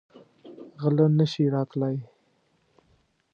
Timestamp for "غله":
0.81-1.05